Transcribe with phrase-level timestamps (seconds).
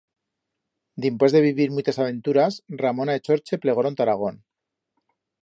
[1.05, 4.43] Dimpués de vivir muitas aventuras, Ramona e Chorche plegoron ta Aragón.